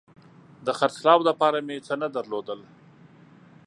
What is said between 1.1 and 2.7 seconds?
دپاره مې څه نه درلودل